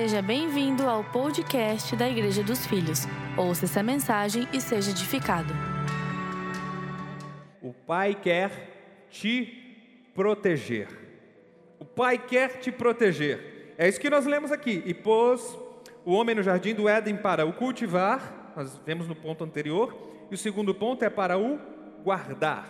Seja 0.00 0.22
bem-vindo 0.22 0.88
ao 0.88 1.02
podcast 1.02 1.96
da 1.96 2.08
Igreja 2.08 2.40
dos 2.40 2.64
Filhos. 2.64 3.00
Ouça 3.36 3.64
essa 3.64 3.82
mensagem 3.82 4.46
e 4.52 4.60
seja 4.60 4.92
edificado. 4.92 5.52
O 7.60 7.72
Pai 7.72 8.14
quer 8.14 9.08
te 9.10 10.06
proteger. 10.14 10.86
O 11.80 11.84
Pai 11.84 12.16
quer 12.16 12.60
te 12.60 12.70
proteger. 12.70 13.74
É 13.76 13.88
isso 13.88 13.98
que 13.98 14.08
nós 14.08 14.24
lemos 14.24 14.52
aqui. 14.52 14.84
E 14.86 14.94
pôs 14.94 15.58
o 16.04 16.12
homem 16.12 16.36
no 16.36 16.44
jardim 16.44 16.76
do 16.76 16.88
Éden 16.88 17.16
para 17.16 17.44
o 17.44 17.52
cultivar, 17.52 18.52
nós 18.54 18.80
vemos 18.86 19.08
no 19.08 19.16
ponto 19.16 19.42
anterior, 19.42 19.98
e 20.30 20.34
o 20.36 20.38
segundo 20.38 20.72
ponto 20.72 21.04
é 21.04 21.10
para 21.10 21.36
o 21.36 21.58
guardar. 22.04 22.68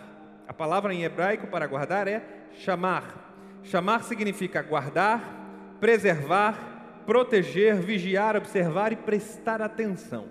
A 0.48 0.54
palavra 0.54 0.94
em 0.94 1.04
hebraico 1.04 1.46
para 1.46 1.66
guardar 1.66 2.08
é 2.08 2.22
chamar. 2.54 3.60
Chamar 3.64 4.02
significa 4.04 4.62
guardar, 4.62 5.76
preservar, 5.78 6.77
proteger, 7.08 7.76
vigiar, 7.76 8.36
observar 8.36 8.92
e 8.92 8.96
prestar 8.96 9.62
atenção. 9.62 10.28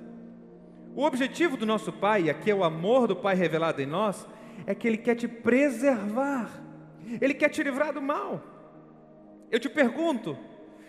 O 0.96 1.04
objetivo 1.04 1.58
do 1.58 1.66
nosso 1.66 1.92
Pai, 1.92 2.30
aqui 2.30 2.52
é 2.52 2.54
o 2.54 2.64
amor 2.64 3.08
do 3.08 3.16
Pai 3.16 3.34
revelado 3.34 3.82
em 3.82 3.88
nós, 3.88 4.28
é 4.64 4.76
que 4.76 4.88
Ele 4.88 4.98
quer 4.98 5.16
te 5.16 5.28
preservar, 5.28 6.52
Ele 7.20 7.34
quer 7.34 7.50
te 7.50 7.64
livrar 7.64 7.92
do 7.94 8.00
mal. 8.00 8.44
Eu 9.50 9.60
te 9.60 9.68
pergunto, 9.68 10.38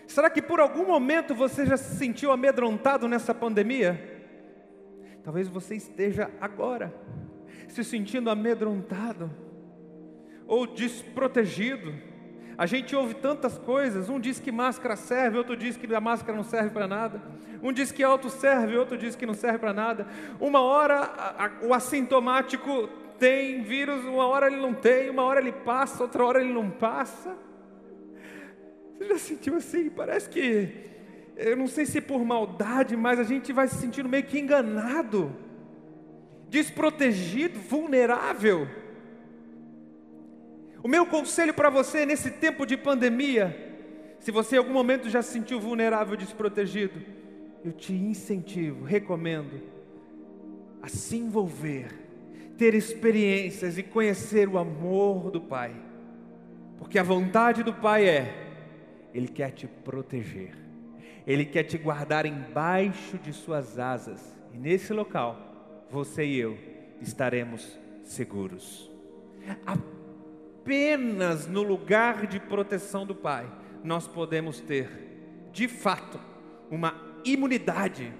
será 0.06 0.28
que 0.28 0.42
por 0.42 0.60
algum 0.60 0.86
momento 0.86 1.34
você 1.34 1.64
já 1.64 1.78
se 1.78 1.96
sentiu 1.96 2.30
amedrontado 2.32 3.08
nessa 3.08 3.34
pandemia? 3.34 3.98
Talvez 5.24 5.48
você 5.48 5.74
esteja 5.74 6.30
agora 6.38 6.94
se 7.66 7.82
sentindo 7.82 8.28
amedrontado 8.28 9.30
ou 10.46 10.66
desprotegido 10.66 11.94
a 12.58 12.66
gente 12.66 12.96
ouve 12.96 13.14
tantas 13.14 13.56
coisas, 13.56 14.08
um 14.08 14.18
diz 14.18 14.40
que 14.40 14.50
máscara 14.50 14.96
serve, 14.96 15.38
outro 15.38 15.56
diz 15.56 15.76
que 15.76 15.94
a 15.94 16.00
máscara 16.00 16.36
não 16.36 16.42
serve 16.42 16.70
para 16.70 16.88
nada. 16.88 17.22
Um 17.62 17.72
diz 17.72 17.92
que 17.92 18.02
auto 18.02 18.28
serve, 18.28 18.76
outro 18.76 18.98
diz 18.98 19.14
que 19.14 19.24
não 19.24 19.32
serve 19.32 19.58
para 19.58 19.72
nada. 19.72 20.08
Uma 20.40 20.60
hora 20.60 20.96
a, 20.96 21.46
a, 21.46 21.50
o 21.62 21.72
assintomático 21.72 22.88
tem 23.16 23.62
vírus, 23.62 24.04
uma 24.04 24.26
hora 24.26 24.48
ele 24.48 24.60
não 24.60 24.74
tem, 24.74 25.08
uma 25.08 25.22
hora 25.22 25.38
ele 25.38 25.52
passa, 25.52 26.02
outra 26.02 26.24
hora 26.24 26.40
ele 26.40 26.52
não 26.52 26.68
passa. 26.68 27.36
Você 28.98 29.04
já 29.04 29.18
sentiu 29.18 29.54
assim? 29.54 29.88
Parece 29.88 30.28
que, 30.28 30.68
eu 31.36 31.56
não 31.56 31.68
sei 31.68 31.86
se 31.86 31.98
é 31.98 32.00
por 32.00 32.24
maldade, 32.24 32.96
mas 32.96 33.20
a 33.20 33.24
gente 33.24 33.52
vai 33.52 33.68
se 33.68 33.76
sentindo 33.76 34.08
meio 34.08 34.24
que 34.24 34.36
enganado, 34.36 35.32
desprotegido, 36.48 37.60
vulnerável. 37.60 38.66
O 40.88 40.90
meu 40.90 41.04
conselho 41.04 41.52
para 41.52 41.68
você 41.68 42.06
nesse 42.06 42.30
tempo 42.30 42.64
de 42.64 42.74
pandemia, 42.74 43.54
se 44.20 44.30
você 44.30 44.56
em 44.56 44.58
algum 44.58 44.72
momento 44.72 45.10
já 45.10 45.20
se 45.20 45.32
sentiu 45.32 45.60
vulnerável, 45.60 46.16
desprotegido, 46.16 46.98
eu 47.62 47.72
te 47.72 47.92
incentivo, 47.92 48.86
recomendo 48.86 49.60
a 50.80 50.88
se 50.88 51.18
envolver, 51.18 51.88
ter 52.56 52.72
experiências 52.72 53.76
e 53.76 53.82
conhecer 53.82 54.48
o 54.48 54.56
amor 54.56 55.30
do 55.30 55.42
Pai, 55.42 55.76
porque 56.78 56.98
a 56.98 57.02
vontade 57.02 57.62
do 57.62 57.74
Pai 57.74 58.08
é, 58.08 58.48
Ele 59.12 59.28
quer 59.28 59.50
te 59.50 59.66
proteger, 59.66 60.54
Ele 61.26 61.44
quer 61.44 61.64
te 61.64 61.76
guardar 61.76 62.24
embaixo 62.24 63.18
de 63.18 63.34
Suas 63.34 63.78
asas, 63.78 64.34
e 64.54 64.56
nesse 64.56 64.94
local, 64.94 65.84
você 65.90 66.24
e 66.24 66.38
eu 66.38 66.56
estaremos 67.02 67.78
seguros. 68.02 68.90
A 69.66 69.76
apenas 70.68 71.46
no 71.46 71.62
lugar 71.62 72.26
de 72.26 72.38
proteção 72.38 73.06
do 73.06 73.14
Pai 73.14 73.50
nós 73.82 74.06
podemos 74.06 74.60
ter, 74.60 75.48
de 75.50 75.66
fato, 75.66 76.20
uma 76.70 76.94
imunidade. 77.24 78.12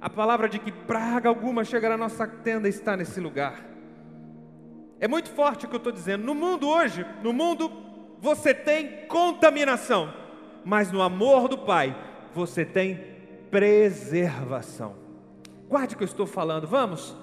A 0.00 0.10
palavra 0.10 0.48
de 0.48 0.58
que 0.58 0.72
praga 0.72 1.28
alguma 1.28 1.64
chegará 1.64 1.94
à 1.94 1.98
nossa 1.98 2.26
tenda 2.26 2.68
está 2.68 2.96
nesse 2.96 3.20
lugar. 3.20 3.64
É 4.98 5.06
muito 5.06 5.30
forte 5.30 5.64
o 5.64 5.68
que 5.68 5.76
eu 5.76 5.78
estou 5.78 5.92
dizendo. 5.92 6.24
No 6.24 6.34
mundo 6.34 6.68
hoje, 6.68 7.06
no 7.22 7.32
mundo, 7.32 7.70
você 8.18 8.52
tem 8.52 9.06
contaminação, 9.06 10.12
mas 10.64 10.90
no 10.90 11.02
amor 11.02 11.46
do 11.46 11.58
Pai, 11.58 11.96
você 12.34 12.64
tem 12.64 12.98
preservação. 13.48 14.96
Guarde 15.68 15.94
o 15.94 15.98
que 15.98 16.02
eu 16.02 16.08
estou 16.08 16.26
falando, 16.26 16.66
vamos? 16.66 17.14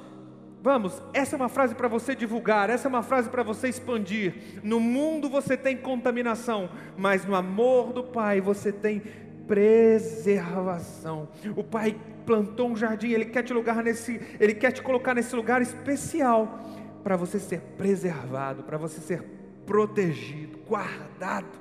Vamos, 0.61 1.01
essa 1.13 1.35
é 1.35 1.37
uma 1.37 1.47
frase 1.47 1.73
para 1.73 1.87
você 1.87 2.13
divulgar, 2.13 2.69
essa 2.69 2.87
é 2.87 2.89
uma 2.89 3.01
frase 3.01 3.29
para 3.29 3.43
você 3.43 3.69
expandir. 3.69 4.33
No 4.61 4.79
mundo 4.79 5.29
você 5.29 5.55
tem 5.55 5.77
contaminação, 5.77 6.69
mas 6.97 7.25
no 7.25 7.33
amor 7.33 7.93
do 7.93 8.03
Pai 8.03 8.41
você 8.41 8.71
tem 8.71 9.01
preservação. 9.47 11.29
O 11.55 11.63
Pai 11.63 11.95
plantou 12.25 12.69
um 12.69 12.75
jardim, 12.75 13.11
ele 13.11 13.25
quer 13.25 13.41
te 13.41 13.53
lugar 13.53 13.81
nesse, 13.81 14.19
ele 14.37 14.53
quer 14.53 14.71
te 14.71 14.81
colocar 14.81 15.15
nesse 15.15 15.33
lugar 15.33 15.61
especial 15.61 16.59
para 17.03 17.15
você 17.15 17.39
ser 17.39 17.61
preservado, 17.77 18.63
para 18.63 18.77
você 18.77 18.99
ser 18.99 19.23
protegido, 19.65 20.59
guardado. 20.67 21.57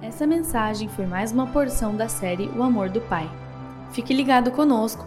Essa 0.00 0.26
mensagem 0.26 0.88
foi 0.88 1.04
mais 1.04 1.30
uma 1.30 1.46
porção 1.48 1.94
da 1.94 2.08
série 2.08 2.48
O 2.56 2.62
Amor 2.62 2.88
do 2.88 3.02
Pai. 3.02 3.30
Fique 3.92 4.14
ligado 4.14 4.50
conosco 4.50 5.06